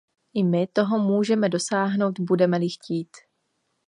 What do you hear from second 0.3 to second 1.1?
I my toho